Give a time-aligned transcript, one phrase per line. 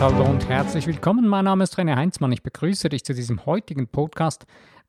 [0.00, 1.26] Hallo und herzlich willkommen.
[1.26, 2.30] Mein Name ist René Heinzmann.
[2.30, 4.46] Ich begrüße dich zu diesem heutigen Podcast,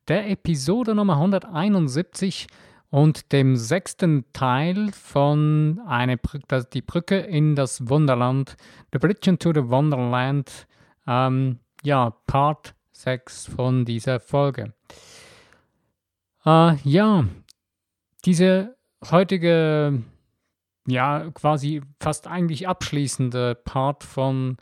[0.07, 2.45] der Episode Nummer 171
[2.91, 8.55] und dem sechsten Teil von eine Brücke, die Brücke in das Wunderland,
[8.93, 10.67] The Bridge into the Wonderland,
[11.07, 14.73] ähm, ja, Part 6 von dieser Folge.
[16.45, 17.25] Äh, ja,
[18.25, 18.75] diese
[19.09, 20.03] heutige
[20.87, 24.57] ja quasi fast eigentlich abschließende Part von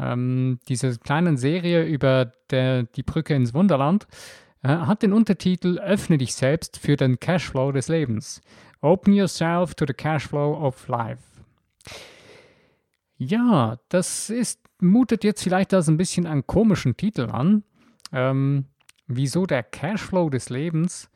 [0.00, 4.06] ähm, dieser kleinen Serie über der, die Brücke ins Wunderland
[4.62, 8.40] äh, hat den Untertitel Öffne dich selbst für den Cashflow des Lebens.
[8.80, 11.22] Open yourself to the Cashflow of life.
[13.16, 17.64] Ja, das ist, mutet jetzt vielleicht als ein bisschen einen komischen Titel an.
[18.12, 18.64] Ähm,
[19.06, 21.10] wieso der Cashflow des Lebens?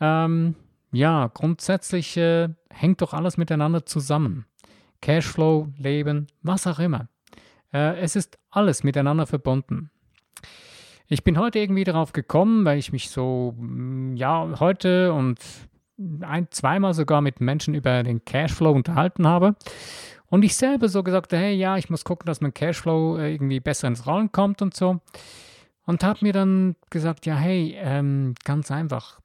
[0.00, 0.56] Ähm,
[0.90, 4.46] ja, grundsätzlich äh, hängt doch alles miteinander zusammen.
[5.00, 7.08] Cashflow, Leben, was auch immer.
[7.74, 9.90] Äh, es ist alles miteinander verbunden.
[11.08, 15.38] Ich bin heute irgendwie darauf gekommen, weil ich mich so, mm, ja, heute und
[16.22, 19.56] ein, zweimal sogar mit Menschen über den Cashflow unterhalten habe.
[20.26, 23.60] Und ich selber so gesagt, hey, ja, ich muss gucken, dass mein Cashflow äh, irgendwie
[23.60, 25.00] besser ins Rollen kommt und so.
[25.84, 29.20] Und habe mir dann gesagt, ja, hey, ähm, ganz einfach,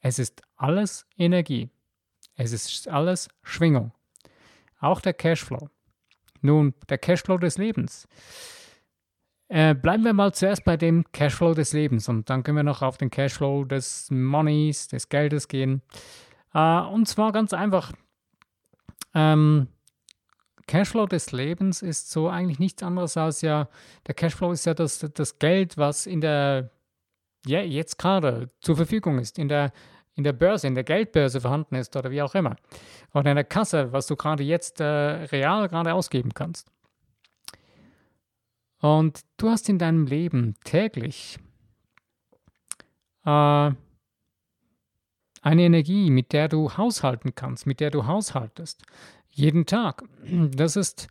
[0.00, 1.70] es ist alles Energie.
[2.36, 3.92] Es ist alles Schwingung.
[4.78, 5.70] Auch der Cashflow.
[6.42, 8.06] Nun, der Cashflow des Lebens.
[9.48, 12.82] Äh, bleiben wir mal zuerst bei dem Cashflow des Lebens und dann können wir noch
[12.82, 15.82] auf den Cashflow des Moneys, des Geldes gehen.
[16.54, 17.92] Äh, und zwar ganz einfach.
[19.14, 19.68] Ähm,
[20.66, 23.68] Cashflow des Lebens ist so eigentlich nichts anderes als ja,
[24.06, 26.70] der Cashflow ist ja das, das Geld, was in der,
[27.46, 29.72] ja, jetzt gerade zur Verfügung ist, in der
[30.14, 32.56] in der Börse, in der Geldbörse vorhanden ist oder wie auch immer.
[33.14, 36.70] Oder in der Kasse, was du gerade jetzt äh, real gerade ausgeben kannst.
[38.80, 41.38] Und du hast in deinem Leben täglich
[43.24, 43.70] äh,
[45.42, 48.82] eine Energie, mit der du haushalten kannst, mit der du haushaltest.
[49.30, 50.02] Jeden Tag.
[50.24, 51.08] Das ist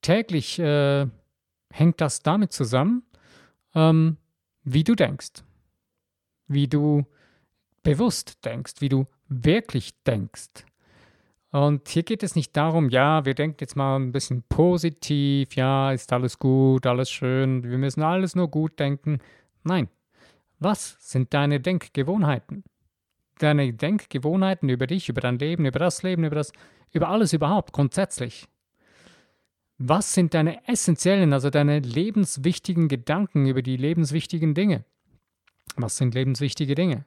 [0.00, 1.06] täglich, äh,
[1.70, 3.04] hängt das damit zusammen,
[3.74, 4.16] ähm,
[4.64, 5.44] wie du denkst,
[6.48, 7.06] wie du
[7.82, 10.64] bewusst denkst, wie du wirklich denkst.
[11.52, 15.92] Und hier geht es nicht darum, ja, wir denken jetzt mal ein bisschen positiv, ja,
[15.92, 19.18] ist alles gut, alles schön, wir müssen alles nur gut denken.
[19.62, 19.88] Nein,
[20.58, 22.64] was sind deine Denkgewohnheiten?
[23.38, 26.52] Deine Denkgewohnheiten über dich, über dein Leben, über das Leben, über das,
[26.90, 28.48] über alles überhaupt, grundsätzlich.
[29.76, 34.84] Was sind deine essentiellen, also deine lebenswichtigen Gedanken über die lebenswichtigen Dinge?
[35.76, 37.04] Was sind lebenswichtige Dinge?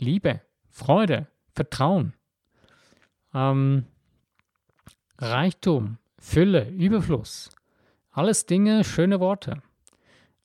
[0.00, 2.14] Liebe, Freude, Vertrauen,
[3.34, 3.86] ähm,
[5.18, 7.50] Reichtum, Fülle, Überfluss.
[8.10, 9.62] Alles Dinge, schöne Worte.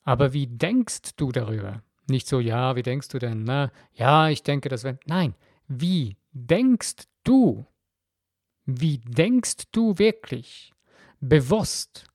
[0.03, 1.81] Aber wie denkst du darüber?
[2.07, 3.44] Nicht so, ja, wie denkst du denn?
[3.44, 4.99] Na, ja, ich denke, das wäre.
[5.05, 5.33] Nein,
[5.67, 7.65] wie denkst du?
[8.65, 10.73] Wie denkst du wirklich?
[11.19, 12.05] Bewusst.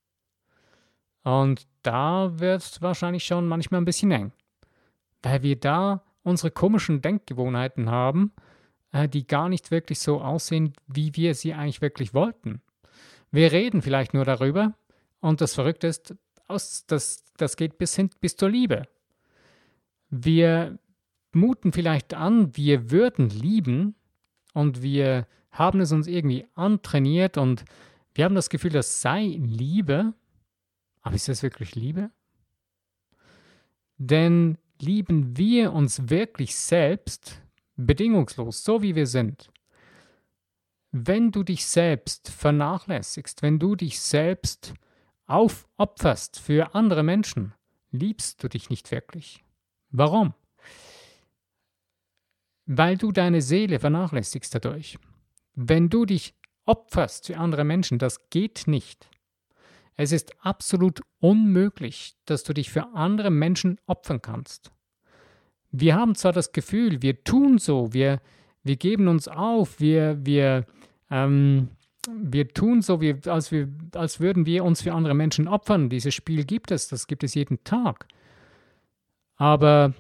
[1.23, 4.33] Und da wird es wahrscheinlich schon manchmal ein bisschen eng.
[5.23, 8.33] Weil wir da unsere komischen Denkgewohnheiten haben,
[8.93, 12.61] äh, die gar nicht wirklich so aussehen, wie wir sie eigentlich wirklich wollten.
[13.31, 14.75] Wir reden vielleicht nur darüber
[15.21, 16.15] und das Verrückte ist,
[16.49, 18.89] aus, das, das geht bis hin bis zur Liebe.
[20.11, 20.79] Wir
[21.33, 23.95] muten vielleicht an, wir würden lieben
[24.53, 27.65] und wir haben es uns irgendwie antrainiert und
[28.15, 30.15] wir haben das Gefühl, das sei Liebe.
[31.03, 32.11] Aber ist das wirklich Liebe?
[33.97, 37.43] Denn lieben wir uns wirklich selbst
[37.77, 39.51] bedingungslos, so wie wir sind.
[40.93, 44.75] Wenn du dich selbst vernachlässigst, wenn du dich selbst
[45.27, 47.55] aufopferst für andere Menschen,
[47.93, 49.45] liebst du dich nicht wirklich.
[49.91, 50.35] Warum?
[52.67, 54.99] Weil du deine Seele vernachlässigst dadurch.
[55.55, 56.35] Wenn du dich
[56.65, 59.09] opferst für andere Menschen, das geht nicht.
[60.01, 64.73] Es ist absolut unmöglich, dass du dich für andere Menschen opfern kannst.
[65.73, 68.23] Wir haben zwar das Gefühl, wir tun so, wir,
[68.63, 70.65] wir geben uns auf, wir, wir,
[71.11, 71.69] ähm,
[72.11, 75.91] wir tun so, wie, als, wir, als würden wir uns für andere Menschen opfern.
[75.91, 78.07] Dieses Spiel gibt es, das gibt es jeden Tag.
[79.37, 79.93] Aber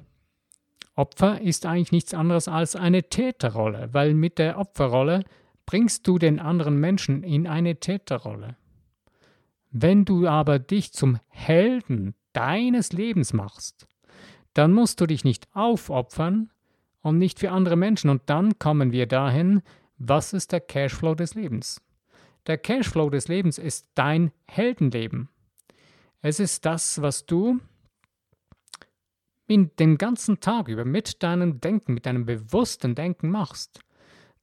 [0.95, 5.25] Opfer ist eigentlich nichts anderes als eine Täterrolle, weil mit der Opferrolle
[5.67, 8.57] bringst du den anderen Menschen in eine Täterrolle.
[9.71, 13.87] Wenn du aber dich zum Helden deines Lebens machst,
[14.55, 16.51] dann musst du dich nicht aufopfern
[17.03, 18.11] und nicht für andere Menschen.
[18.11, 19.63] Und dann kommen wir dahin,
[19.97, 21.81] was ist der Cashflow des Lebens?
[22.47, 25.29] Der Cashflow des Lebens ist dein Heldenleben.
[26.21, 27.61] Es ist das, was du
[29.47, 33.81] in den ganzen Tag über mit deinem Denken, mit deinem bewussten Denken machst.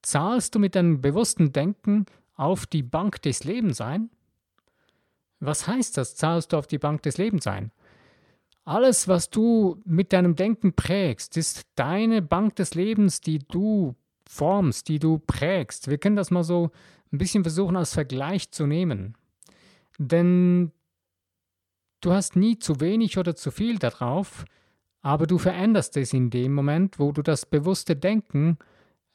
[0.02, 4.10] Zahlst du mit deinem bewussten Denken auf die Bank des Lebens ein?
[5.40, 7.72] Was heißt das, zahlst du auf die Bank des Lebens ein?
[8.66, 13.96] Alles, was du mit deinem Denken prägst, ist deine Bank des Lebens, die du
[14.28, 15.90] formst, die du prägst.
[15.90, 16.72] Wir können das mal so
[17.14, 19.16] ein bisschen versuchen als Vergleich zu nehmen.
[19.98, 20.72] Denn
[22.02, 24.44] du hast nie zu wenig oder zu viel darauf,
[25.02, 28.58] aber du veränderst es in dem Moment, wo du das bewusste Denken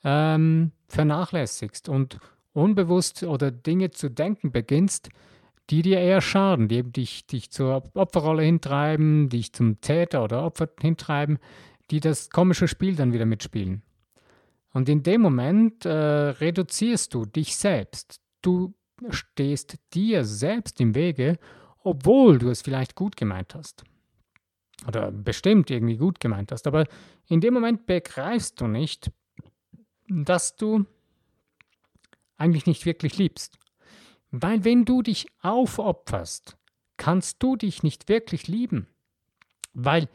[0.03, 2.19] ähm, vernachlässigst und
[2.55, 5.11] unbewusst oder Dinge zu denken beginnst,
[5.71, 10.69] die dir eher schaden, die dich, dich zur Opferrolle hintreiben, dich zum Täter oder Opfer
[10.81, 11.39] hintreiben,
[11.91, 13.83] die das komische Spiel dann wieder mitspielen.
[14.73, 18.21] Und in dem Moment äh, reduzierst du dich selbst.
[18.41, 18.75] Du
[19.11, 21.39] stehst dir selbst im Wege,
[21.81, 23.85] obwohl du es vielleicht gut gemeint hast.
[24.87, 26.67] Oder bestimmt irgendwie gut gemeint hast.
[26.67, 26.87] Aber
[27.29, 29.11] in dem Moment begreifst du nicht,
[30.09, 30.87] dass du
[32.37, 33.59] eigentlich nicht wirklich liebst.
[34.33, 36.57] Weil wenn du dich aufopferst,
[36.97, 38.89] kannst du dich nicht wirklich lieben.
[39.75, 40.09] Weil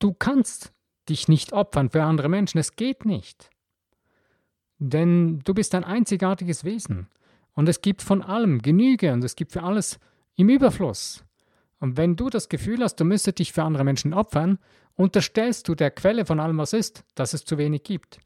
[0.00, 0.72] du kannst
[1.08, 2.58] dich nicht opfern für andere Menschen.
[2.58, 3.50] Es geht nicht.
[4.78, 7.08] Denn du bist ein einzigartiges Wesen.
[7.54, 10.00] Und es gibt von allem Genüge und es gibt für alles
[10.36, 11.24] im Überfluss.
[11.78, 14.58] Und wenn du das Gefühl hast, du müsstest dich für andere Menschen opfern,
[14.96, 18.18] unterstellst du der Quelle von allem, was ist, dass es zu wenig gibt.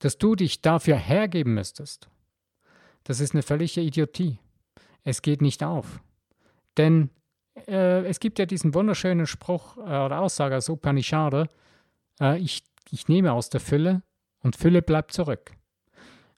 [0.00, 2.08] Dass du dich dafür hergeben müsstest.
[3.04, 4.38] Das ist eine völlige Idiotie.
[5.04, 6.00] Es geht nicht auf.
[6.76, 7.10] Denn
[7.66, 11.50] äh, es gibt ja diesen wunderschönen Spruch äh, oder Aussage aus Upanishad,
[12.20, 14.02] äh, ich, ich nehme aus der Fülle
[14.40, 15.52] und Fülle bleibt zurück.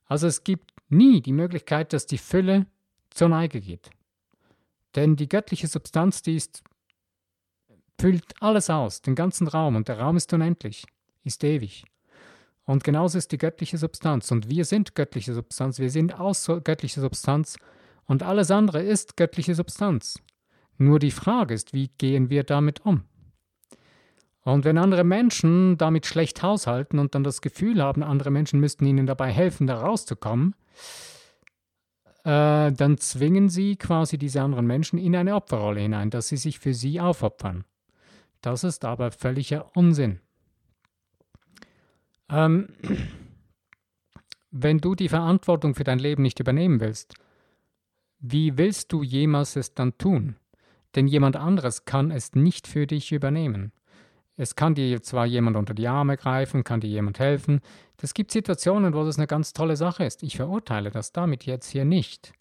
[0.05, 2.65] Also es gibt nie die Möglichkeit, dass die Fülle
[3.09, 3.89] zur Neige geht.
[4.95, 6.63] Denn die göttliche Substanz, die ist,
[7.99, 10.85] füllt alles aus, den ganzen Raum, und der Raum ist unendlich,
[11.23, 11.85] ist ewig.
[12.71, 14.31] Und genauso ist die göttliche Substanz.
[14.31, 15.77] Und wir sind göttliche Substanz.
[15.77, 17.57] Wir sind aus göttlicher Substanz.
[18.05, 20.21] Und alles andere ist göttliche Substanz.
[20.77, 23.03] Nur die Frage ist, wie gehen wir damit um?
[24.43, 28.85] Und wenn andere Menschen damit schlecht haushalten und dann das Gefühl haben, andere Menschen müssten
[28.85, 30.55] ihnen dabei helfen, da rauszukommen,
[32.23, 36.59] äh, dann zwingen sie quasi diese anderen Menschen in eine Opferrolle hinein, dass sie sich
[36.59, 37.65] für sie aufopfern.
[38.39, 40.21] Das ist aber völliger Unsinn.
[42.31, 42.69] Ähm,
[44.51, 47.15] wenn du die Verantwortung für dein Leben nicht übernehmen willst,
[48.19, 50.35] wie willst du jemals es dann tun?
[50.95, 53.71] Denn jemand anderes kann es nicht für dich übernehmen.
[54.37, 57.61] Es kann dir zwar jemand unter die Arme greifen, kann dir jemand helfen.
[58.01, 60.23] Es gibt Situationen, wo das eine ganz tolle Sache ist.
[60.23, 62.33] Ich verurteile das damit jetzt hier nicht.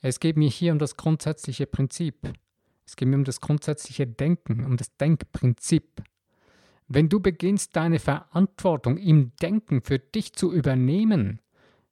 [0.00, 2.32] Es geht mir hier um das grundsätzliche Prinzip.
[2.86, 6.02] Es geht mir um das grundsätzliche Denken, um das Denkprinzip.
[6.88, 11.40] Wenn du beginnst, deine Verantwortung im Denken für dich zu übernehmen,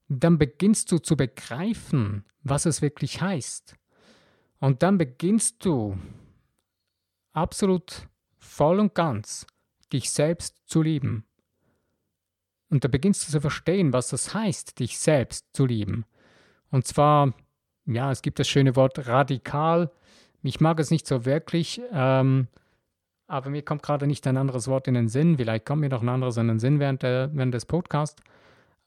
[0.09, 3.77] dann beginnst du zu begreifen, was es wirklich heißt.
[4.59, 5.97] Und dann beginnst du
[7.33, 8.09] absolut
[8.39, 9.47] voll und ganz
[9.93, 11.25] dich selbst zu lieben.
[12.69, 16.05] Und da beginnst du zu verstehen, was das heißt, dich selbst zu lieben.
[16.71, 17.35] Und zwar,
[17.87, 19.91] ja, es gibt das schöne Wort radikal.
[20.43, 21.81] Ich mag es nicht so wirklich.
[21.93, 22.47] Ähm,
[23.31, 25.37] aber mir kommt gerade nicht ein anderes Wort in den Sinn.
[25.37, 28.21] Vielleicht kommt mir noch ein anderes in den Sinn während, der, während des Podcasts.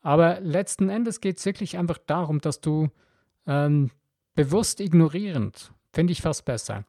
[0.01, 2.89] Aber letzten Endes geht es wirklich einfach darum, dass du
[3.47, 3.89] ähm,
[4.35, 6.85] bewusst ignorierend, finde ich fast besser,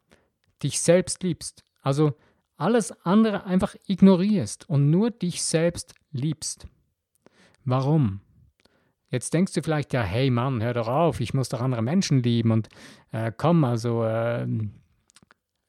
[0.63, 1.65] dich selbst liebst.
[1.81, 2.15] Also
[2.57, 6.67] alles andere einfach ignorierst und nur dich selbst liebst.
[7.65, 8.21] Warum?
[9.11, 12.21] Jetzt denkst du vielleicht, ja, hey Mann, hör doch auf, ich muss doch andere Menschen
[12.21, 12.69] lieben und
[13.13, 14.47] äh, komm, also, äh,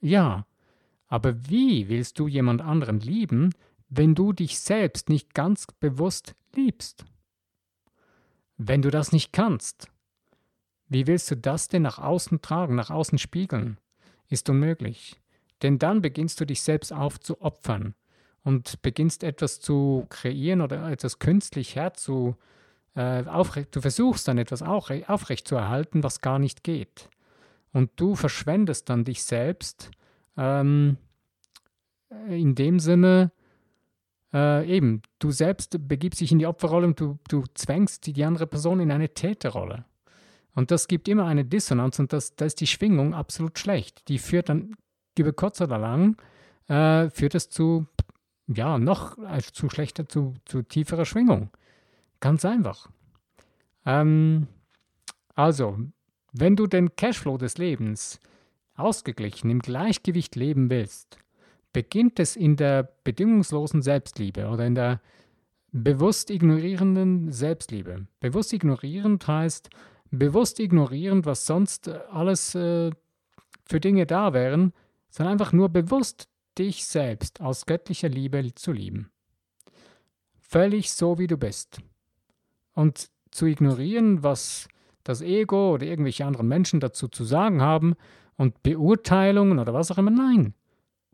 [0.01, 0.45] ja,
[1.15, 3.53] aber wie willst du jemand anderen lieben,
[3.87, 7.05] wenn du dich selbst nicht ganz bewusst liebst?
[8.57, 9.87] Wenn du das nicht kannst,
[10.89, 13.77] wie willst du das denn nach außen tragen, nach außen spiegeln?
[14.27, 15.21] Ist unmöglich.
[15.61, 17.95] Denn dann beginnst du dich selbst aufzuopfern
[18.43, 22.35] und beginnst etwas zu kreieren oder etwas künstlich herzu,
[22.93, 27.09] äh, aufrecht, du versuchst dann etwas aufrecht zu erhalten, was gar nicht geht.
[27.71, 29.91] Und du verschwendest dann dich selbst
[30.37, 30.97] ähm,
[32.27, 33.31] in dem Sinne,
[34.33, 38.47] äh, eben, du selbst begibst dich in die Opferrolle und du, du zwängst die andere
[38.47, 39.85] Person in eine Täterrolle.
[40.53, 44.07] Und das gibt immer eine Dissonanz und das, da ist die Schwingung absolut schlecht.
[44.07, 44.75] Die führt dann
[45.17, 46.17] über kurz oder lang,
[46.67, 47.85] äh, führt es zu,
[48.47, 51.49] ja, noch also zu schlechter, zu, zu tieferer Schwingung.
[52.19, 52.89] Ganz einfach.
[53.85, 54.47] Ähm,
[55.35, 55.77] also,
[56.31, 58.19] wenn du den Cashflow des Lebens
[58.75, 61.17] ausgeglichen, im Gleichgewicht leben willst,
[61.73, 65.01] beginnt es in der bedingungslosen Selbstliebe oder in der
[65.71, 68.07] bewusst ignorierenden Selbstliebe.
[68.19, 69.69] Bewusst ignorierend heißt,
[70.11, 72.91] bewusst ignorierend, was sonst alles äh,
[73.65, 74.73] für Dinge da wären,
[75.09, 79.11] sondern einfach nur bewusst dich selbst aus göttlicher Liebe zu lieben.
[80.39, 81.79] Völlig so, wie du bist.
[82.73, 84.69] Und zu ignorieren, was
[85.03, 87.95] das Ego oder irgendwelche anderen Menschen dazu zu sagen haben
[88.37, 90.11] und Beurteilungen oder was auch immer.
[90.11, 90.53] Nein.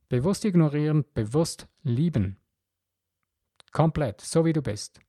[0.10, 2.38] Bewusst ignorieren, bewusst lieben.
[3.72, 5.00] Komplett, so wie du bist.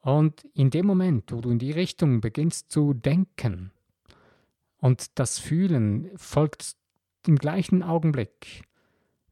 [0.00, 3.72] Und in dem Moment, wo du in die Richtung beginnst zu denken
[4.78, 6.76] und das Fühlen folgt
[7.26, 8.64] im gleichen Augenblick,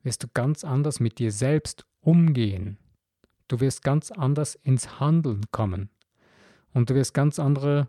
[0.03, 2.79] wirst du ganz anders mit dir selbst umgehen.
[3.49, 5.91] Du wirst ganz anders ins Handeln kommen.
[6.73, 7.89] Und du wirst ganz andere,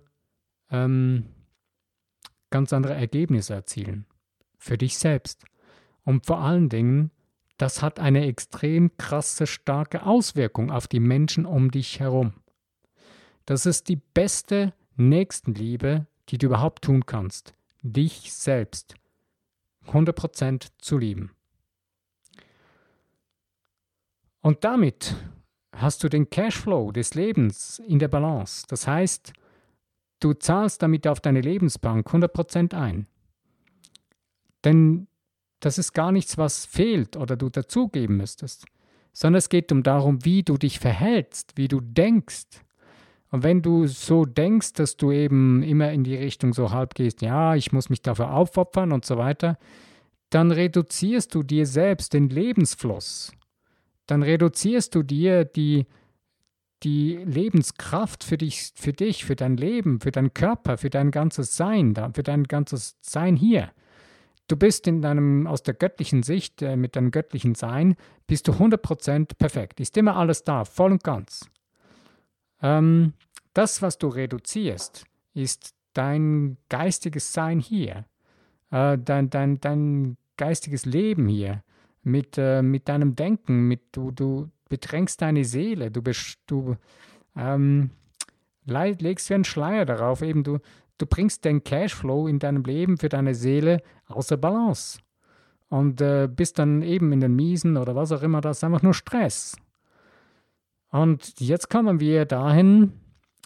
[0.70, 1.26] ähm,
[2.56, 4.06] ganz andere Ergebnisse erzielen.
[4.58, 5.44] Für dich selbst.
[6.06, 7.12] Und vor allen Dingen,
[7.58, 12.32] das hat eine extrem krasse, starke Auswirkung auf die Menschen um dich herum.
[13.46, 17.54] Das ist die beste Nächstenliebe, die du überhaupt tun kannst.
[17.82, 18.96] Dich selbst
[19.88, 21.32] 100% zu lieben.
[24.40, 25.14] Und damit
[25.74, 28.66] hast du den Cashflow des Lebens in der Balance.
[28.70, 29.34] Das heißt,
[30.26, 33.08] du zahlst damit auf deine Lebensbank 100% ein.
[34.64, 35.08] Denn
[35.60, 38.66] das ist gar nichts, was fehlt oder du dazugeben müsstest,
[39.14, 42.48] sondern es geht um darum, wie du dich verhältst, wie du denkst.
[43.32, 47.22] Und wenn du so denkst, dass du eben immer in die Richtung so halb gehst,
[47.22, 49.58] ja, ich muss mich dafür aufopfern und so weiter,
[50.30, 53.32] dann reduzierst du dir selbst den Lebensfluss
[54.08, 55.86] dann reduzierst du dir die,
[56.86, 61.58] die Lebenskraft für dich, für dich, für dein Leben, für deinen Körper, für dein ganzes
[61.58, 63.72] Sein, für dein ganzes Sein hier.
[64.48, 67.96] Du bist in deinem, aus der göttlichen Sicht, äh, mit deinem göttlichen Sein,
[68.28, 69.80] bist du 100% perfekt.
[69.80, 71.50] Ist immer alles da, voll und ganz.
[72.62, 73.14] Ähm,
[73.54, 78.06] das, was du reduzierst, ist dein geistiges Sein hier,
[78.70, 81.64] äh, dein, dein, dein geistiges Leben hier,
[82.04, 86.02] mit, äh, mit deinem Denken, mit, du, du bedrängst deine Seele, du,
[86.48, 86.76] du
[87.36, 87.92] ähm,
[88.66, 90.60] legst wie einen Schleier darauf, eben du,
[90.98, 95.00] du bringst den Cashflow in deinem Leben für deine Seele außer Balance.
[95.70, 98.84] Und äh, bist dann eben in den Miesen oder was auch immer, das ist einfach
[98.84, 99.58] nur Stress.
[100.92, 102.94] Und jetzt kommen wir dahin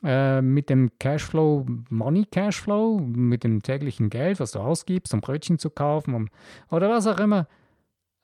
[0.03, 5.57] äh, mit dem Cashflow, Money Cashflow, mit dem täglichen Geld, was du ausgibst, um Brötchen
[5.57, 6.29] zu kaufen um,
[6.69, 7.47] oder was auch immer,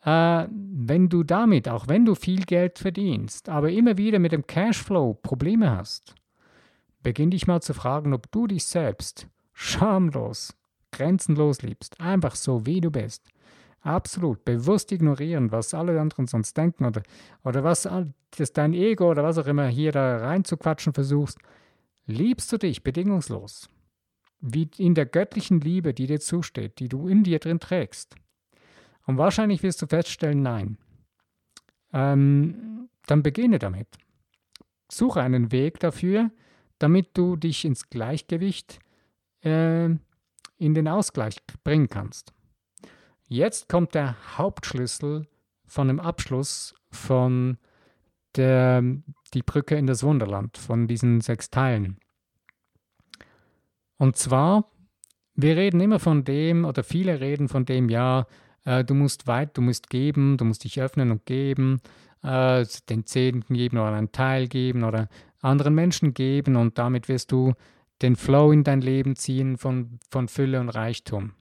[0.06, 4.46] äh, wenn du damit, auch wenn du viel Geld verdienst, aber immer wieder mit dem
[4.46, 6.14] Cashflow Probleme hast,
[7.02, 10.56] beginn dich mal zu fragen, ob du dich selbst schamlos,
[10.92, 13.28] grenzenlos liebst, einfach so wie du bist.
[13.82, 17.04] Absolut, bewusst ignorieren, was alle anderen sonst denken oder,
[17.44, 17.88] oder was
[18.38, 21.38] das dein Ego oder was auch immer hier da reinzuquatschen versuchst.
[22.08, 23.70] Liebst du dich bedingungslos,
[24.40, 28.16] wie in der göttlichen Liebe, die dir zusteht, die du in dir drin trägst.
[29.06, 30.78] Und wahrscheinlich wirst du feststellen, nein.
[31.94, 33.88] Ähm, dann beginne damit.
[34.90, 36.32] Suche einen Weg dafür,
[36.80, 38.80] damit du dich ins Gleichgewicht,
[39.44, 42.34] äh, in den Ausgleich bringen kannst.
[43.28, 45.28] Jetzt kommt der Hauptschlüssel
[45.66, 47.58] von dem Abschluss von
[48.36, 48.84] der,
[49.34, 52.00] die Brücke in das Wunderland, von diesen sechs Teilen.
[53.98, 54.70] Und zwar,
[55.36, 58.28] wir reden immer von dem, oder viele reden von dem, ja,
[58.66, 61.80] äh, du musst weit, du musst geben, du musst dich öffnen und geben,
[62.24, 65.08] äh, den Zehnten geben oder einen Teil geben oder
[65.42, 67.54] anderen Menschen geben und damit wirst du
[68.02, 71.34] den Flow in dein Leben ziehen von, von Fülle und Reichtum.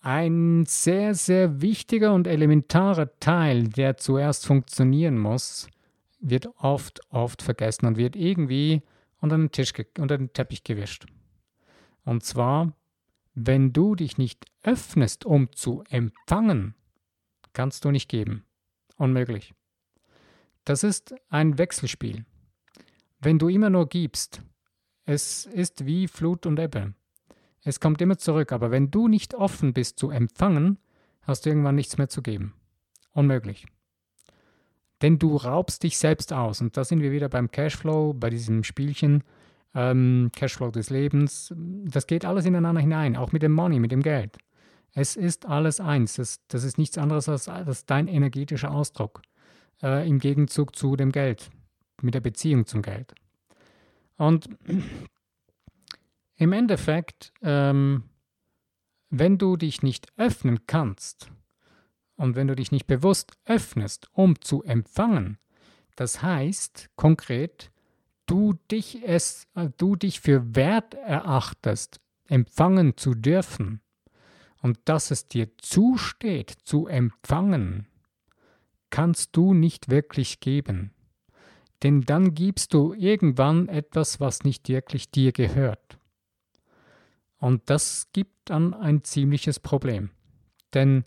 [0.00, 5.68] Ein sehr, sehr wichtiger und elementarer Teil, der zuerst funktionieren muss,
[6.20, 8.82] wird oft, oft vergessen und wird irgendwie
[9.20, 11.04] unter den, Tisch, unter den Teppich gewischt.
[12.04, 12.72] Und zwar
[13.46, 16.74] wenn du dich nicht öffnest, um zu empfangen,
[17.52, 18.44] kannst du nicht geben.
[18.96, 19.54] Unmöglich.
[20.64, 22.24] Das ist ein Wechselspiel.
[23.20, 24.42] Wenn du immer nur gibst,
[25.04, 26.94] es ist wie Flut und Ebbe.
[27.62, 30.78] Es kommt immer zurück, aber wenn du nicht offen bist zu empfangen,
[31.22, 32.54] hast du irgendwann nichts mehr zu geben.
[33.12, 33.66] Unmöglich.
[35.02, 36.60] Denn du raubst dich selbst aus.
[36.60, 39.24] Und da sind wir wieder beim Cashflow, bei diesem Spielchen
[39.74, 41.54] ähm, Cashflow des Lebens.
[41.56, 44.38] Das geht alles ineinander hinein, auch mit dem Money, mit dem Geld.
[44.92, 46.14] Es ist alles eins.
[46.14, 49.22] Das, das ist nichts anderes als, als dein energetischer Ausdruck
[49.82, 51.50] äh, im Gegenzug zu dem Geld,
[52.02, 53.14] mit der Beziehung zum Geld.
[54.16, 54.48] Und
[56.36, 58.04] im Endeffekt ähm,
[59.10, 61.30] wenn du dich nicht öffnen kannst
[62.14, 65.38] und wenn du dich nicht bewusst öffnest, um zu empfangen,
[65.96, 67.72] das heißt konkret,
[68.30, 73.80] du dich es, du dich für wert erachtest, empfangen zu dürfen
[74.62, 77.88] und dass es dir zusteht zu empfangen,
[78.90, 80.92] kannst du nicht wirklich geben.
[81.82, 85.98] Denn dann gibst du irgendwann etwas, was nicht wirklich dir gehört.
[87.38, 90.10] Und das gibt dann ein ziemliches Problem.
[90.74, 91.04] Denn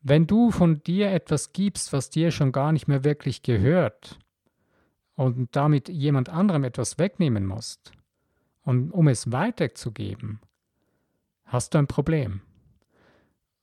[0.00, 4.18] wenn du von dir etwas gibst, was dir schon gar nicht mehr wirklich gehört,
[5.18, 7.92] und damit jemand anderem etwas wegnehmen musst,
[8.62, 10.40] und um es weiterzugeben,
[11.44, 12.40] hast du ein Problem.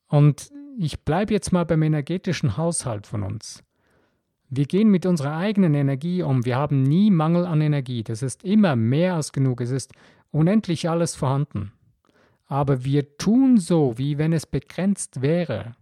[0.08, 3.64] Und ich bleibe jetzt mal beim energetischen Haushalt von uns.
[4.50, 6.44] Wir gehen mit unserer eigenen Energie um.
[6.44, 8.04] Wir haben nie Mangel an Energie.
[8.04, 9.62] Das ist immer mehr als genug.
[9.62, 9.94] Es ist
[10.32, 11.72] unendlich alles vorhanden.
[12.48, 15.76] Aber wir tun so, wie wenn es begrenzt wäre.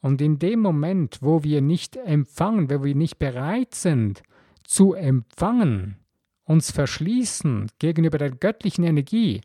[0.00, 4.22] Und in dem Moment, wo wir nicht empfangen, wo wir nicht bereit sind
[4.64, 5.96] zu empfangen,
[6.44, 9.40] uns verschließen gegenüber der göttlichen Energie,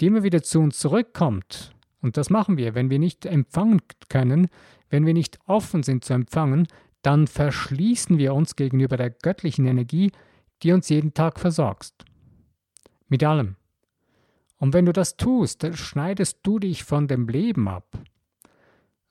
[0.00, 4.48] die immer wieder zu uns zurückkommt, und das machen wir, wenn wir nicht empfangen können,
[4.88, 6.66] wenn wir nicht offen sind zu empfangen,
[7.02, 10.10] dann verschließen wir uns gegenüber der göttlichen Energie,
[10.62, 12.04] die uns jeden Tag versorgst.
[13.08, 13.56] Mit allem.
[14.58, 17.98] Und wenn du das tust, dann schneidest du dich von dem Leben ab.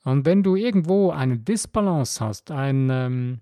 [0.03, 3.39] Und wenn du irgendwo eine Disbalance hast, ein, ähm,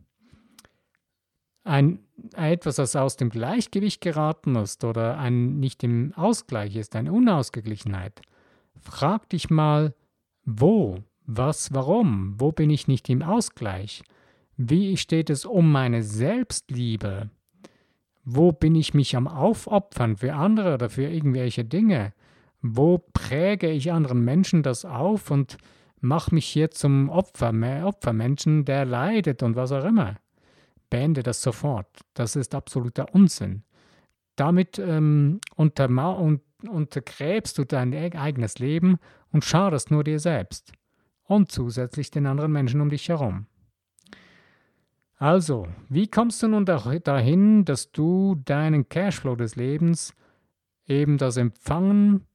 [1.67, 1.99] ein
[2.35, 8.21] etwas, das aus dem Gleichgewicht geraten ist oder ein nicht im Ausgleich ist, eine Unausgeglichenheit,
[8.79, 9.93] frag dich mal,
[10.45, 14.03] wo, was, warum, wo bin ich nicht im Ausgleich?
[14.55, 17.29] Wie steht es um meine Selbstliebe?
[18.23, 22.13] Wo bin ich mich am Aufopfern für andere oder für irgendwelche Dinge?
[22.61, 25.57] Wo präge ich anderen Menschen das auf und
[25.99, 27.53] mache mich hier zum Opfer,
[27.85, 30.15] Opfermenschen, der leidet und was auch immer?
[30.89, 31.87] Beende das sofort.
[32.13, 33.63] Das ist absoluter Unsinn.
[34.35, 38.99] Damit ähm, unterma und, untergräbst du dein e-, eigenes Leben
[39.31, 40.73] und schadest nur dir selbst
[41.23, 43.47] und zusätzlich den anderen Menschen um dich herum.
[45.17, 50.13] Also, wie kommst du nun dahin, dass du deinen Cashflow des Lebens,
[50.85, 52.27] eben das Empfangen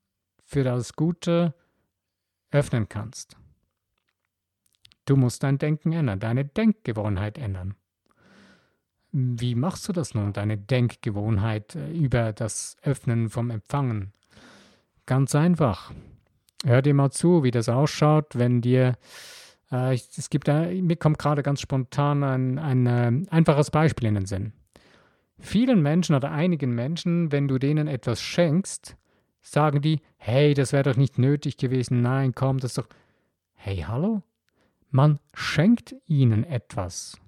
[0.44, 1.54] für das Gute,
[2.50, 3.36] öffnen kannst?
[5.04, 7.76] Du musst dein Denken ändern, deine Denkgewohnheit ändern.
[9.12, 14.12] Wie machst du das nun, deine Denkgewohnheit äh, über das Öffnen vom Empfangen?
[15.04, 15.92] Ganz einfach.
[16.64, 18.96] Hör dir mal zu, wie das ausschaut, wenn dir
[19.70, 24.26] äh, es gibt, mir kommt gerade ganz spontan ein, ein äh, einfaches Beispiel in den
[24.26, 24.52] Sinn.
[25.38, 28.96] Vielen Menschen oder einigen Menschen, wenn du denen etwas schenkst,
[29.42, 32.88] sagen die, hey, das wäre doch nicht nötig gewesen, nein, komm, das ist doch.
[33.54, 34.22] Hey, hallo?
[34.90, 37.21] Man schenkt ihnen etwas.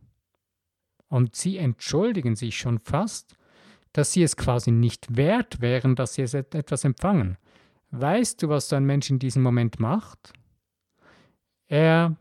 [1.15, 3.37] Und sie entschuldigen sich schon fast,
[3.93, 7.39] dass sie es quasi nicht wert wären, dass sie etwas empfangen.
[7.93, 10.33] Weißt du, was so ein Mensch in diesem Moment macht?
[11.69, 12.17] Er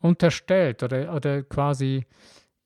[0.00, 2.06] unterstellt oder, oder quasi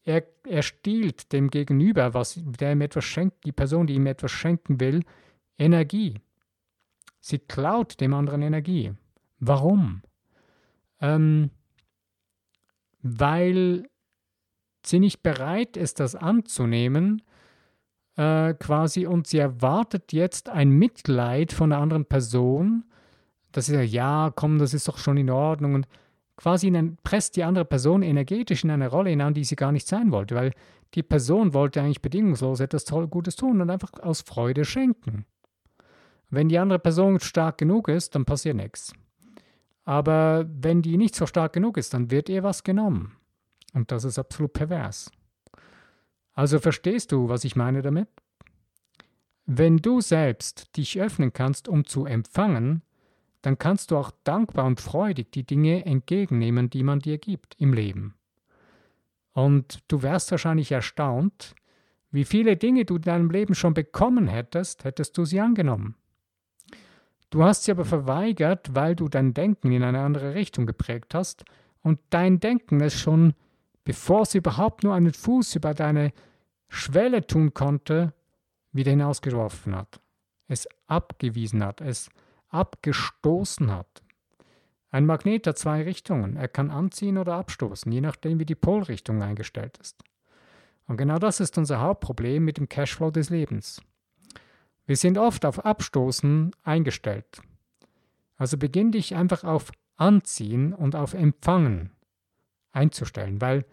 [0.05, 4.31] er, er stiehlt dem Gegenüber, was, der ihm etwas schenkt, die Person, die ihm etwas
[4.31, 5.05] schenken will,
[5.59, 6.19] Energie.
[7.21, 8.95] Sie klaut dem anderen Energie.
[9.39, 10.01] Warum?
[10.99, 11.51] Ähm,
[13.03, 13.87] weil
[14.87, 17.23] sie nicht bereit ist, das anzunehmen,
[18.17, 22.85] äh, quasi, und sie erwartet jetzt ein Mitleid von der anderen Person.
[23.53, 25.75] Das ist ja, ja, komm, das ist doch schon in Ordnung.
[25.75, 25.89] Und
[26.37, 29.87] quasi in, presst die andere Person energetisch in eine Rolle hinein, die sie gar nicht
[29.87, 30.53] sein wollte, weil
[30.95, 35.25] die Person wollte eigentlich bedingungslos etwas toll Gutes tun und einfach aus Freude schenken.
[36.29, 38.93] Wenn die andere Person stark genug ist, dann passiert nichts.
[39.85, 43.17] Aber wenn die nicht so stark genug ist, dann wird ihr was genommen.
[43.73, 45.11] Und das ist absolut pervers.
[46.35, 48.09] Also verstehst du, was ich meine damit?
[49.45, 52.83] Wenn du selbst dich öffnen kannst, um zu empfangen,
[53.43, 57.75] dann kannst du auch dankbar und freudig die Dinge entgegennehmen, die man dir gibt im
[57.75, 58.15] Leben.
[59.33, 61.55] Und du wärst wahrscheinlich erstaunt,
[62.11, 65.97] wie viele Dinge du in deinem Leben schon bekommen hättest, hättest du sie angenommen.
[67.31, 71.45] Du hast sie aber verweigert, weil du dein Denken in eine andere Richtung geprägt hast
[71.81, 73.33] und dein Denken es schon,
[73.85, 76.13] bevor es überhaupt nur einen Fuß über deine
[76.69, 78.13] Schwelle tun konnte,
[78.73, 80.01] wieder hinausgeworfen hat,
[80.49, 82.09] es abgewiesen hat, es
[82.49, 84.03] abgestoßen hat.
[84.91, 86.37] Ein Magnet hat zwei Richtungen.
[86.37, 90.03] Er kann anziehen oder abstoßen, je nachdem, wie die Polrichtung eingestellt ist.
[90.87, 93.81] Und genau das ist unser Hauptproblem mit dem Cashflow des Lebens.
[94.85, 97.41] Wir sind oft auf Abstoßen eingestellt.
[98.37, 101.93] Also beginn dich einfach auf Anziehen und auf Empfangen
[102.73, 103.65] einzustellen, weil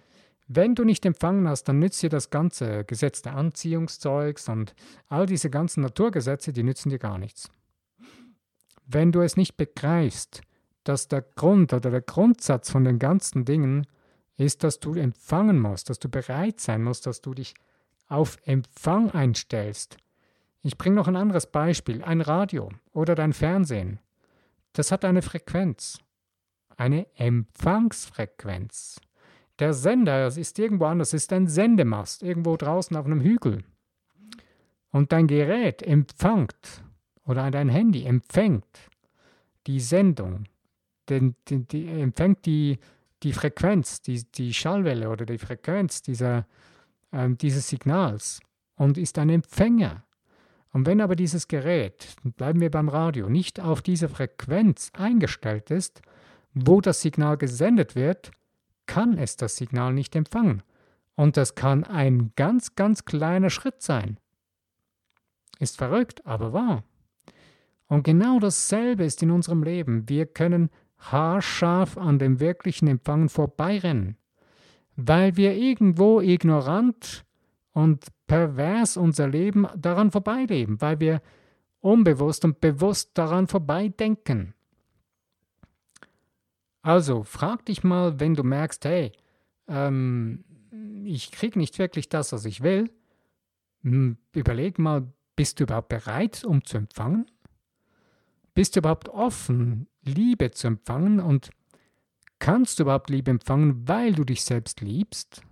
[0.47, 4.73] wenn du nicht empfangen hast, dann nützt dir das ganze Gesetz der Anziehungszeugs und
[5.07, 7.51] all diese ganzen Naturgesetze, die nützen dir gar nichts.
[8.88, 10.41] Wenn du es nicht begreifst,
[10.83, 13.85] dass der Grund oder der Grundsatz von den ganzen Dingen
[14.38, 17.53] ist, dass du empfangen musst, dass du bereit sein musst, dass du dich
[18.07, 19.97] auf Empfang einstellst.
[20.63, 22.03] Ich bringe noch ein anderes Beispiel.
[22.03, 23.99] Ein Radio oder dein Fernsehen.
[24.73, 25.99] Das hat eine Frequenz.
[26.80, 29.02] Eine Empfangsfrequenz.
[29.60, 33.65] Der Sender ist irgendwo anders, ist ein Sendemast, irgendwo draußen auf einem Hügel.
[34.89, 36.82] Und dein Gerät empfängt
[37.26, 38.89] oder dein Handy empfängt
[39.68, 40.46] die Sendung,
[41.10, 42.80] den, den, die, empfängt die,
[43.24, 46.48] die Frequenz, die, die Schallwelle oder die Frequenz dieser,
[47.12, 48.39] ähm, dieses Signals
[48.78, 50.06] und ist ein Empfänger.
[50.72, 56.02] Und wenn aber dieses Gerät, bleiben wir beim Radio, nicht auf diese Frequenz eingestellt ist,
[56.53, 58.31] wo das Signal gesendet wird,
[58.85, 60.63] kann es das Signal nicht empfangen.
[61.15, 64.19] Und das kann ein ganz, ganz kleiner Schritt sein.
[65.59, 66.83] Ist verrückt, aber wahr.
[67.88, 70.07] Und genau dasselbe ist in unserem Leben.
[70.07, 74.17] Wir können haarscharf an dem wirklichen Empfangen vorbeirennen,
[74.95, 77.25] weil wir irgendwo ignorant
[77.73, 81.21] und pervers unser Leben daran vorbeileben, weil wir
[81.79, 84.53] unbewusst und bewusst daran vorbeidenken.
[86.89, 89.12] Also frag dich mal, wenn du merkst, hey,
[89.67, 90.43] ähm,
[91.06, 92.89] ich kriege nicht wirklich das, was ich will,
[93.84, 97.30] hm, überleg mal, bist du überhaupt bereit, um zu empfangen?
[98.56, 101.19] Bist du überhaupt offen, Liebe zu empfangen?
[101.19, 101.52] Und
[102.39, 105.43] kannst du überhaupt Liebe empfangen, weil du dich selbst liebst?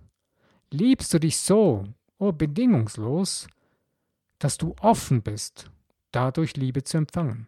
[0.72, 1.84] Liebst du dich so,
[2.18, 3.46] oh bedingungslos,
[4.40, 5.70] dass du offen bist,
[6.10, 7.46] dadurch Liebe zu empfangen?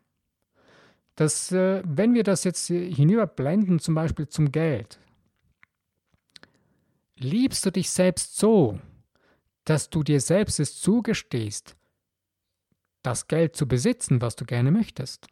[1.16, 4.99] Dass, äh, wenn wir das jetzt hinüberblenden, zum Beispiel zum Geld,
[7.16, 8.79] liebst du dich selbst so,
[9.64, 11.77] dass du dir selbst es zugestehst,
[13.03, 15.29] das Geld zu besitzen, was du gerne möchtest?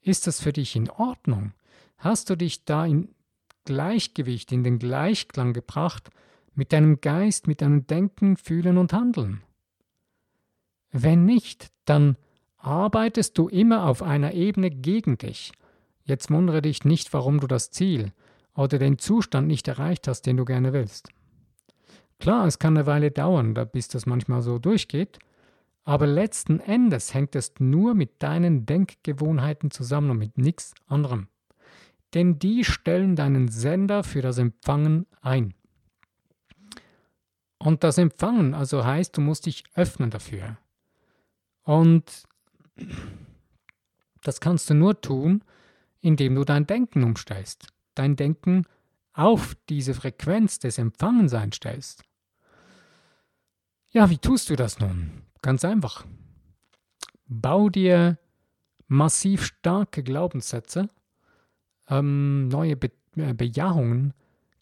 [0.00, 1.52] Ist das für dich in Ordnung?
[1.98, 3.14] Hast du dich da in
[3.64, 6.10] Gleichgewicht, in den Gleichklang gebracht
[6.54, 9.42] mit deinem Geist, mit deinem Denken, Fühlen und Handeln?
[10.92, 12.16] Wenn nicht, dann
[12.58, 15.52] arbeitest du immer auf einer Ebene gegen dich.
[16.04, 18.12] Jetzt wundere dich nicht, warum du das Ziel
[18.54, 21.10] oder den Zustand nicht erreicht hast, den du gerne willst.
[22.18, 25.18] Klar, es kann eine Weile dauern, bis das manchmal so durchgeht,
[25.84, 31.28] aber letzten Endes hängt es nur mit deinen Denkgewohnheiten zusammen und mit nichts anderem.
[32.14, 35.54] Denn die stellen deinen Sender für das Empfangen ein.
[37.58, 40.56] Und das Empfangen also heißt, du musst dich öffnen dafür.
[41.62, 42.24] Und
[44.22, 45.42] das kannst du nur tun,
[46.00, 48.64] indem du dein Denken umstellst, dein Denken
[49.12, 52.04] auf diese Frequenz des Empfangens einstellst.
[53.90, 55.22] Ja, wie tust du das nun?
[55.42, 56.04] Ganz einfach.
[57.26, 58.18] Bau dir
[58.88, 60.88] massiv starke Glaubenssätze,
[61.88, 64.12] ähm, neue Be äh, Bejahungen,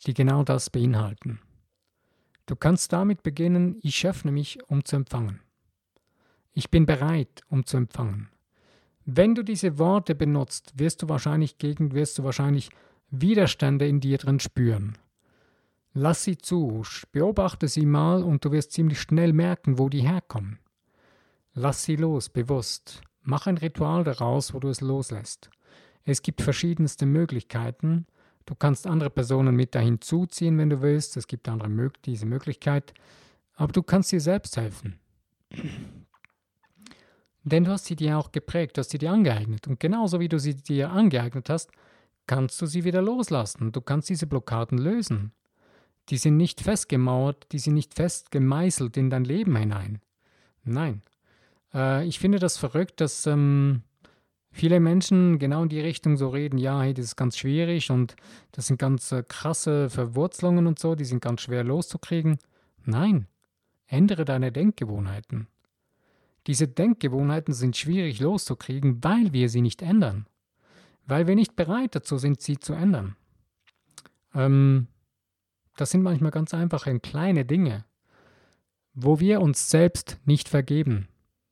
[0.06, 1.40] die genau das beinhalten.
[2.46, 5.40] Du kannst damit beginnen, ich öffne mich, um zu empfangen.
[6.54, 8.28] Ich bin bereit, um zu empfangen.
[9.04, 12.70] Wenn du diese Worte benutzt, wirst du wahrscheinlich gegen, wirst du wahrscheinlich
[13.10, 14.96] Widerstände in dir drin spüren.
[15.92, 20.58] Lass sie zu, beobachte sie mal und du wirst ziemlich schnell merken, wo die herkommen.
[21.52, 23.02] Lass sie los, bewusst.
[23.22, 25.50] Mach ein Ritual daraus, wo du es loslässt.
[26.04, 28.06] Es gibt verschiedenste Möglichkeiten.
[28.46, 31.16] Du kannst andere Personen mit dahin zuziehen, wenn du willst.
[31.16, 32.92] Es gibt andere diese Möglichkeit.
[33.54, 34.98] Aber du kannst dir selbst helfen.
[37.44, 39.66] Denn du hast sie dir auch geprägt, du hast sie dir angeeignet.
[39.66, 41.70] Und genauso wie du sie dir angeeignet hast,
[42.26, 43.70] kannst du sie wieder loslassen.
[43.70, 45.32] Du kannst diese Blockaden lösen.
[46.08, 50.00] Die sind nicht festgemauert, die sind nicht fest gemeißelt in dein Leben hinein.
[50.64, 51.02] Nein.
[51.72, 53.82] Äh, ich finde das verrückt, dass ähm,
[54.50, 58.16] viele Menschen genau in die Richtung so reden, ja, hey, das ist ganz schwierig und
[58.52, 62.38] das sind ganz äh, krasse Verwurzelungen und so, die sind ganz schwer loszukriegen.
[62.84, 63.26] Nein.
[63.86, 65.46] Ändere deine Denkgewohnheiten.
[66.46, 70.26] Diese Denkgewohnheiten sind schwierig loszukriegen, weil wir sie nicht ändern.
[71.06, 73.16] Weil wir nicht bereit dazu sind, sie zu ändern.
[74.34, 74.88] Ähm,
[75.76, 77.84] das sind manchmal ganz einfache kleine Dinge,
[78.94, 81.08] wo wir uns selbst nicht vergeben.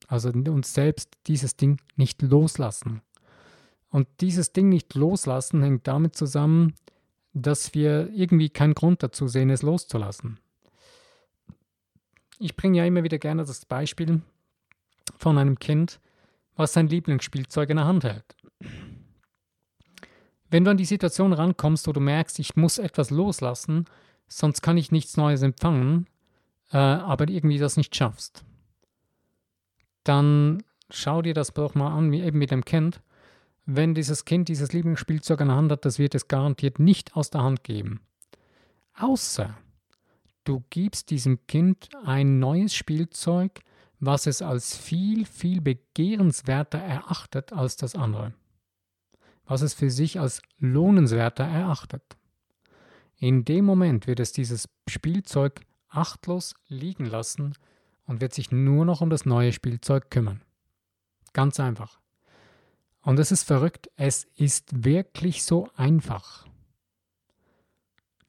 [0.09, 3.01] Also uns selbst dieses Ding nicht loslassen.
[3.89, 6.75] Und dieses Ding nicht loslassen hängt damit zusammen,
[7.35, 10.39] dass wir irgendwie keinen Grund dazu sehen, es loszulassen.
[12.39, 14.21] Ich bringe ja immer wieder gerne das Beispiel,
[15.17, 16.01] von einem Kind,
[16.57, 18.37] was sein Lieblingsspielzeug in der Hand hält.
[20.51, 23.87] wenn du an die Situation rankommst, wo du merkst, ich muss etwas loslassen,
[24.29, 26.07] sonst kann ich nichts Neues empfangen,
[26.73, 28.45] äh, aber irgendwie das nicht schaffst,
[30.05, 33.01] dann schau dir das doch mal an, wie eben mit dem Kind.
[33.65, 37.31] Wenn dieses Kind dieses Lieblingsspielzeug an der Hand hat, das wird es garantiert nicht aus
[37.31, 38.01] der Hand geben.
[38.99, 39.57] Außer
[40.45, 43.61] du gibst diesem Kind ein neues Spielzeug,
[44.05, 48.35] was es als viel, viel begehrenswerter erachtet als das andere.
[49.45, 52.03] Was es für sich als lohnenswerter erachtet.
[53.17, 57.55] In dem Moment wird es dieses Spielzeug achtlos liegen lassen
[58.05, 60.43] und wird sich nur noch um das neue Spielzeug kümmern.
[61.33, 62.01] Ganz einfach.
[63.03, 66.45] Und es ist verrückt, es ist wirklich so einfach.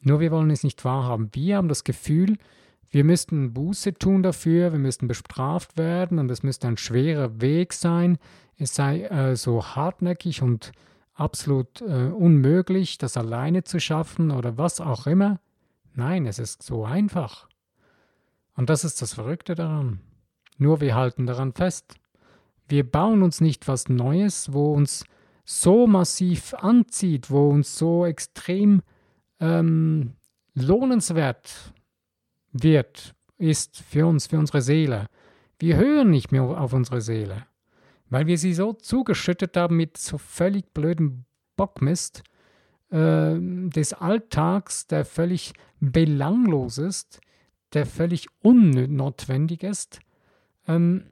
[0.01, 1.31] Nur wir wollen es nicht wahrhaben.
[1.33, 2.38] Wir haben das Gefühl,
[2.93, 7.73] wir müssten Buße tun dafür, wir müssten bestraft werden und es müsste ein schwerer Weg
[7.73, 8.19] sein.
[8.56, 10.73] Es sei äh, so hartnäckig und
[11.15, 15.39] absolut äh, unmöglich, das alleine zu schaffen oder was auch immer.
[15.95, 17.47] Nein, es ist so einfach.
[18.56, 19.99] Und das ist das Verrückte daran.
[20.60, 21.95] Nur wir halten daran fest.
[22.67, 25.03] Wir bauen uns nicht was Neues, wo uns
[25.45, 28.84] so massiv anzieht, wo uns so extrem
[29.39, 30.13] ähm,
[30.53, 31.73] lohnenswert
[32.53, 35.07] wird, ist für uns, für unsere Seele.
[35.59, 37.45] Wir hören nicht mehr auf unsere Seele,
[38.09, 42.23] weil wir sie so zugeschüttet haben mit so völlig blödem Bockmist
[42.89, 47.19] äh, des Alltags, der völlig belanglos ist,
[47.73, 49.99] der völlig unnotwendig ist.
[50.67, 51.05] Ähm,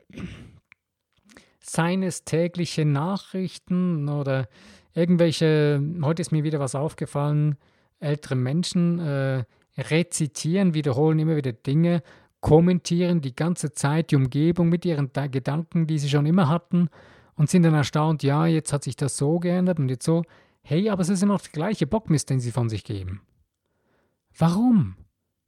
[1.59, 4.47] seines täglichen Nachrichten oder
[4.93, 7.57] irgendwelche, heute ist mir wieder was aufgefallen,
[7.99, 9.43] ältere Menschen äh,
[9.77, 12.03] rezitieren, wiederholen immer wieder Dinge,
[12.39, 16.89] kommentieren die ganze Zeit die Umgebung mit ihren Gedanken, die sie schon immer hatten
[17.35, 20.23] und sind dann erstaunt, ja, jetzt hat sich das so geändert und jetzt so.
[20.63, 23.21] Hey, aber es ist immer noch der gleiche Bockmist, den sie von sich geben.
[24.37, 24.95] Warum?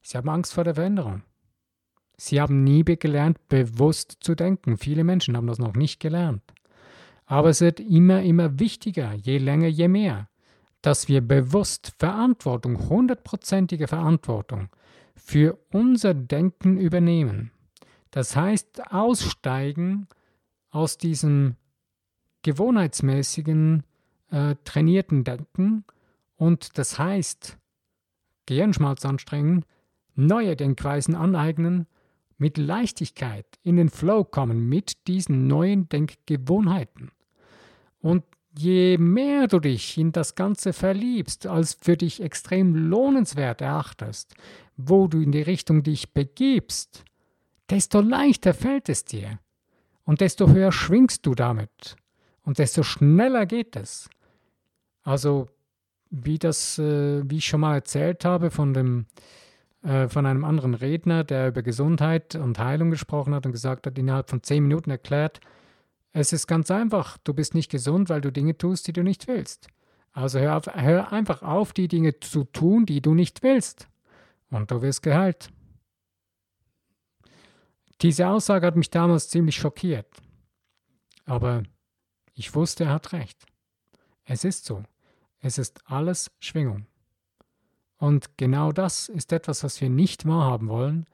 [0.02, 1.24] Sie haben Angst vor der Veränderung.
[2.18, 4.78] Sie haben nie gelernt, bewusst zu denken.
[4.78, 6.42] Viele Menschen haben das noch nicht gelernt.
[7.26, 10.30] Aber es wird immer, immer wichtiger, je länger, je mehr,
[10.84, 14.70] dass wir bewusst Verantwortung, hundertprozentige Verantwortung
[15.16, 17.52] für unser Denken übernehmen.
[18.12, 20.08] Das heißt, aussteigen
[20.70, 21.56] aus diesem
[22.44, 23.84] gewohnheitsmäßigen,
[24.30, 25.86] äh, trainierten Denken
[26.36, 27.58] und das heißt,
[28.46, 29.64] Gehirnschmalz anstrengen,
[30.16, 31.88] neue Denkweisen aneignen,
[32.38, 37.12] mit Leichtigkeit in den Flow kommen mit diesen neuen Denkgewohnheiten.
[38.02, 38.26] Und
[38.58, 44.36] je mehr du dich in das Ganze verliebst, als für dich extrem lohnenswert erachtest,
[44.78, 47.04] wo du in die Richtung dich begibst,
[47.70, 49.40] desto leichter fällt es dir
[50.06, 51.96] und desto höher schwingst du damit
[52.44, 54.10] und desto schneller geht es.
[55.04, 55.48] Also
[56.10, 59.06] wie das, äh, wie ich schon mal erzählt habe von dem
[59.84, 63.98] äh, von einem anderen Redner, der über Gesundheit und Heilung gesprochen hat und gesagt hat,
[63.98, 65.42] innerhalb von zehn Minuten erklärt,
[66.14, 69.28] es ist ganz einfach, du bist nicht gesund, weil du Dinge tust, die du nicht
[69.28, 69.68] willst.
[70.12, 73.88] Also hör, auf, hör einfach auf, die Dinge zu tun, die du nicht willst.
[74.52, 75.50] Und du wirst geheilt.
[78.02, 80.08] Diese Aussage hat mich damals ziemlich schockiert.
[81.26, 81.64] Aber
[82.36, 83.46] ich wusste, er hat recht.
[84.24, 84.84] Es ist so.
[85.40, 86.86] Es ist alles Schwingung.
[87.98, 91.08] Und genau das ist etwas, was wir nicht wahrhaben wollen,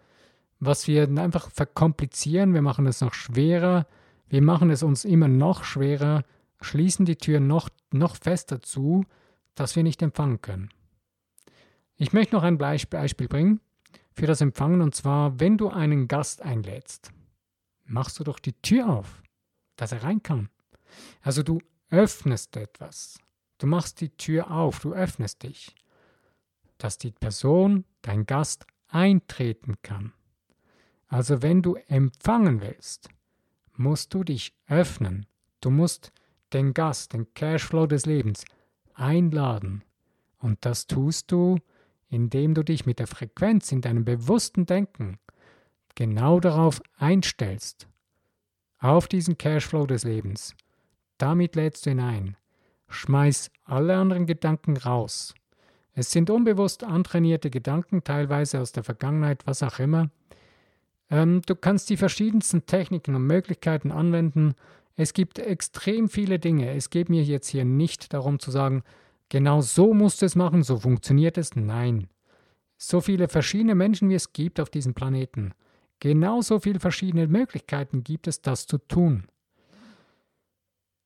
[0.60, 3.88] was wir einfach verkomplizieren, wir machen es noch schwerer,
[4.30, 6.24] wir machen es uns immer noch schwerer,
[6.62, 9.06] schließen die Tür noch, noch fester zu,
[9.56, 10.70] dass wir nicht empfangen können.
[11.96, 13.60] Ich möchte noch ein Beispiel bringen
[14.14, 17.12] für das Empfangen, und zwar, wenn du einen Gast einlädst,
[17.86, 19.22] machst du doch die Tür auf,
[19.76, 20.50] dass er rein kann.
[21.22, 23.20] Also du öffnest etwas.
[23.58, 25.76] Du machst die Tür auf, du öffnest dich
[26.80, 30.14] dass die Person, dein Gast, eintreten kann.
[31.08, 33.10] Also wenn du empfangen willst,
[33.80, 35.26] musst du dich öffnen.
[35.62, 36.12] Du musst
[36.54, 38.46] den Gast, den Cashflow des Lebens
[38.94, 39.84] einladen.
[40.40, 41.58] Und das tust du,
[42.10, 45.20] indem du dich mit der Frequenz in deinem bewussten Denken
[45.96, 47.88] genau darauf einstellst.
[48.80, 50.56] Auf diesen Cashflow des Lebens.
[51.18, 52.38] Damit lädst du ihn ein.
[52.88, 55.34] Schmeiß alle anderen Gedanken raus.
[55.94, 60.10] Es sind unbewusst antrainierte Gedanken, teilweise aus der Vergangenheit, was auch immer.
[61.10, 64.56] Ähm, du kannst die verschiedensten Techniken und Möglichkeiten anwenden.
[64.96, 66.74] Es gibt extrem viele Dinge.
[66.76, 68.84] Es geht mir jetzt hier nicht darum zu sagen,
[69.30, 71.56] genau so musst du es machen, so funktioniert es.
[71.56, 72.08] Nein.
[72.78, 75.54] So viele verschiedene Menschen, wie es gibt auf diesem Planeten.
[76.00, 79.28] Genauso viele verschiedene Möglichkeiten gibt es, das zu tun.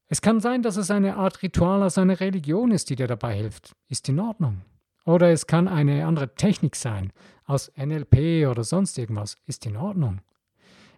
[0.08, 3.36] Es kann sein, dass es eine Art Ritual aus einer Religion ist, die dir dabei
[3.36, 3.74] hilft.
[3.90, 4.62] Ist in Ordnung.
[5.06, 7.12] Oder es kann eine andere Technik sein,
[7.46, 9.38] aus NLP oder sonst irgendwas.
[9.46, 10.22] Ist in Ordnung.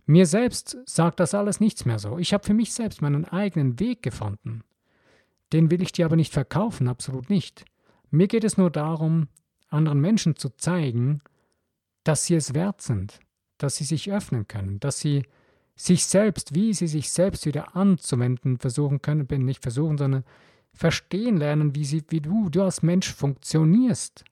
[0.05, 2.19] Mir selbst sagt das alles nichts mehr so.
[2.19, 4.63] Ich habe für mich selbst meinen eigenen Weg gefunden.
[5.51, 7.65] Den will ich dir aber nicht verkaufen, absolut nicht.
[8.11, 9.27] Mir geht es nur darum,
[9.69, 11.21] anderen Menschen zu zeigen,
[12.03, 13.19] dass sie es wert sind,
[13.57, 15.23] dass sie sich öffnen können, dass sie
[15.75, 20.23] sich selbst, wie sie sich selbst wieder anzuwenden versuchen können, nicht versuchen, sondern
[20.75, 24.23] verstehen lernen, wie, sie, wie du, du als Mensch funktionierst.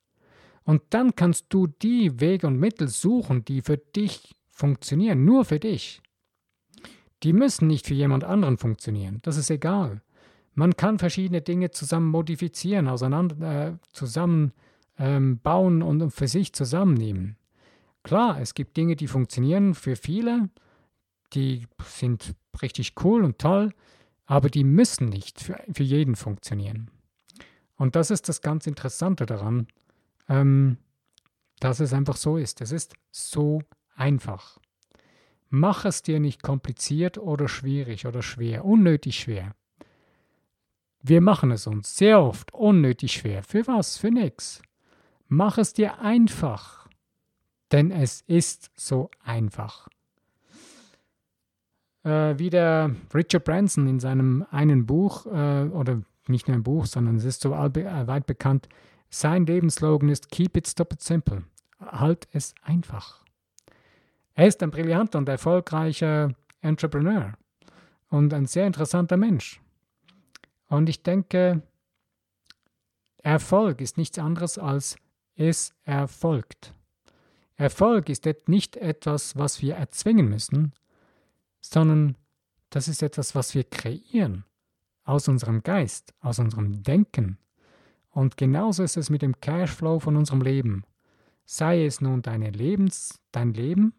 [0.64, 5.60] Und dann kannst du die Wege und Mittel suchen, die für dich funktionieren, nur für
[5.60, 6.02] dich.
[7.24, 10.02] Die müssen nicht für jemand anderen funktionieren, das ist egal.
[10.56, 14.52] Man kann verschiedene Dinge zusammen modifizieren, auseinander, äh, zusammen
[15.00, 17.38] ähm, bauen und für sich zusammennehmen.
[18.04, 20.50] Klar, es gibt Dinge, die funktionieren für viele,
[21.34, 23.74] die sind richtig cool und toll,
[24.34, 26.90] aber die müssen nicht für, für jeden funktionieren.
[27.76, 29.68] Und das ist das ganz Interessante daran,
[30.28, 30.78] ähm,
[31.60, 32.60] dass es einfach so ist.
[32.60, 33.62] Es ist so
[33.96, 34.58] einfach.
[35.52, 39.56] Mach es dir nicht kompliziert oder schwierig oder schwer, unnötig schwer.
[41.04, 43.44] Wir machen es uns sehr oft unnötig schwer.
[43.44, 44.00] Für was?
[44.00, 44.64] Für nichts.
[45.28, 46.90] Mach es dir einfach,
[47.72, 49.90] denn es ist so einfach.
[52.04, 56.86] Äh, wie der Richard Branson in seinem einen Buch, äh, oder nicht nur ein Buch,
[56.86, 58.68] sondern es ist so äh, weit bekannt,
[59.10, 61.44] sein Lebensslogan ist Keep it, stop it simple.
[61.80, 63.24] Halt es einfach.
[64.34, 67.34] Er ist ein brillanter und erfolgreicher Entrepreneur
[68.10, 69.62] und ein sehr interessanter Mensch.
[70.68, 71.62] Und ich denke,
[73.18, 74.98] Erfolg ist nichts anderes als
[75.36, 76.74] es erfolgt.
[77.56, 80.74] Erfolg ist nicht etwas, was wir erzwingen müssen,
[81.64, 82.16] sondern
[82.70, 84.46] das ist etwas, was wir kreieren
[85.06, 87.38] aus unserem Geist, aus unserem Denken.
[88.12, 90.84] Und genauso ist es mit dem Cashflow von unserem Leben.
[91.46, 93.94] Sei es nun deine Lebens, dein Leben,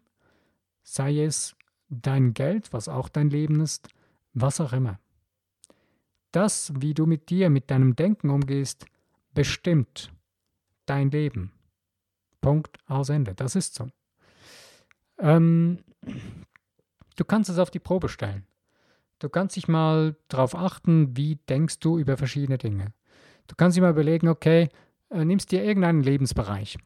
[0.83, 1.55] sei es
[1.89, 3.89] dein Geld, was auch dein Leben ist,
[4.33, 4.99] was auch immer.
[6.31, 8.85] Das, wie du mit dir, mit deinem Denken umgehst,
[9.33, 10.11] bestimmt
[10.85, 11.51] dein Leben.
[12.41, 13.33] Punkt aus Ende.
[13.33, 13.87] Das ist so.
[15.17, 15.79] Ähm,
[17.15, 18.45] du kannst es auf die Probe stellen.
[19.19, 22.93] Du kannst dich mal darauf achten, wie denkst du über verschiedene Dinge.
[23.47, 24.69] Du kannst dir mal überlegen, okay,
[25.09, 26.77] äh, nimmst dir irgendeinen Lebensbereich.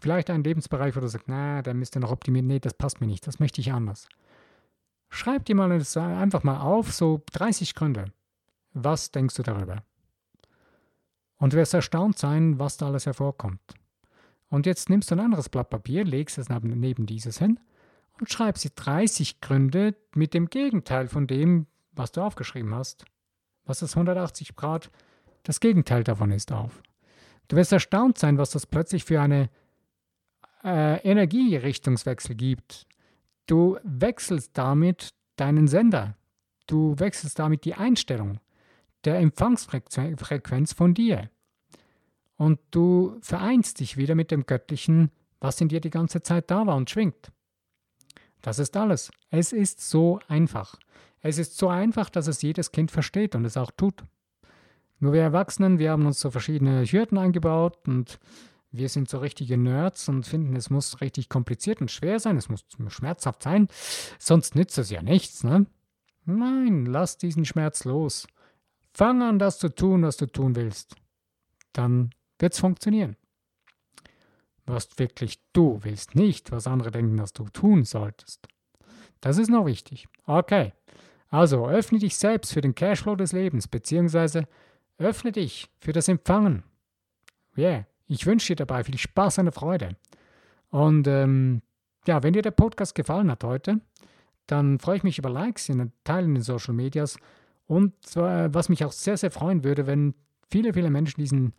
[0.00, 2.48] Vielleicht einen Lebensbereich, wo du sagst, na, der müsste noch optimieren.
[2.48, 4.08] Nee, das passt mir nicht, das möchte ich anders.
[5.10, 8.06] Schreib dir mal einfach mal auf, so 30 Gründe.
[8.72, 9.84] Was denkst du darüber?
[11.36, 13.60] Und du wirst erstaunt sein, was da alles hervorkommt.
[14.48, 17.60] Und jetzt nimmst du ein anderes Blatt Papier, legst es neben dieses hin
[18.18, 23.04] und schreibst dir 30 Gründe mit dem Gegenteil von dem, was du aufgeschrieben hast.
[23.64, 24.90] Was ist 180 Grad?
[25.42, 26.82] Das Gegenteil davon ist auf.
[27.48, 29.50] Du wirst erstaunt sein, was das plötzlich für eine
[30.62, 32.86] äh, Energierichtungswechsel gibt.
[33.46, 36.16] Du wechselst damit deinen Sender.
[36.66, 38.40] Du wechselst damit die Einstellung
[39.04, 41.30] der Empfangsfrequenz von dir.
[42.36, 46.66] Und du vereinst dich wieder mit dem Göttlichen, was in dir die ganze Zeit da
[46.66, 47.30] war und schwingt.
[48.44, 49.10] Das ist alles.
[49.30, 50.78] Es ist so einfach.
[51.22, 54.04] Es ist so einfach, dass es jedes Kind versteht und es auch tut.
[55.00, 58.20] Nur wir Erwachsenen, wir haben uns so verschiedene Hürden eingebaut und
[58.70, 62.50] wir sind so richtige Nerds und finden, es muss richtig kompliziert und schwer sein, es
[62.50, 63.68] muss schmerzhaft sein,
[64.18, 65.42] sonst nützt es ja nichts.
[65.42, 65.64] Ne?
[66.26, 68.26] Nein, lass diesen Schmerz los.
[68.92, 70.96] Fang an, das zu tun, was du tun willst.
[71.72, 73.16] Dann wird es funktionieren.
[74.66, 78.48] Was wirklich du willst, nicht was andere denken, dass du tun solltest.
[79.20, 80.06] Das ist noch wichtig.
[80.26, 80.72] Okay.
[81.28, 84.46] Also öffne dich selbst für den Cashflow des Lebens, beziehungsweise
[84.98, 86.62] öffne dich für das Empfangen.
[87.56, 87.86] Yeah.
[88.06, 89.96] Ich wünsche dir dabei viel Spaß und Freude.
[90.70, 91.62] Und ähm,
[92.06, 93.80] ja, wenn dir der Podcast gefallen hat heute,
[94.46, 97.18] dann freue ich mich über Likes in Teilen in den Social Medias
[97.66, 100.14] und zwar, was mich auch sehr, sehr freuen würde, wenn
[100.50, 101.54] viele, viele Menschen diesen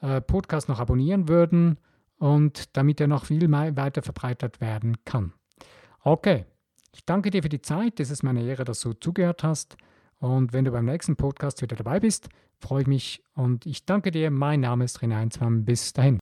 [0.00, 1.78] äh, Podcast noch abonnieren würden
[2.18, 5.32] und damit er noch viel weiter verbreitet werden kann.
[6.02, 6.44] Okay,
[6.94, 8.00] ich danke dir für die Zeit.
[8.00, 9.76] Es ist meine Ehre, dass du zugehört hast.
[10.18, 14.10] Und wenn du beim nächsten Podcast wieder dabei bist, freue ich mich und ich danke
[14.10, 14.30] dir.
[14.30, 15.64] Mein Name ist René Heinzmann.
[15.64, 16.18] Bis dahin.